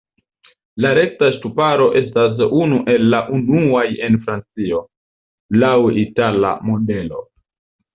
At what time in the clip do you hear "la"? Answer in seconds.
0.85-0.93, 3.17-3.21